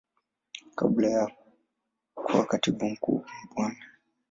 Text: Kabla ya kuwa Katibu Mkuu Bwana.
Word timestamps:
Kabla 0.75 1.07
ya 1.09 1.31
kuwa 2.15 2.45
Katibu 2.45 2.85
Mkuu 2.85 3.25
Bwana. 3.55 3.85